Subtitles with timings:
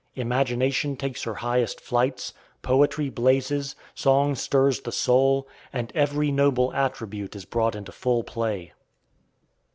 [0.15, 7.35] Imagination takes her highest flights, poetry blazes, song stirs the soul, and every noble attribute
[7.35, 8.73] is brought into full play.